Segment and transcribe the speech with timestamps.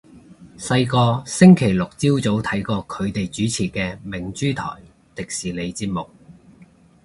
[0.57, 4.77] 細個星期六朝早睇過佢哋主持嘅明珠台
[5.13, 6.09] 迪士尼節目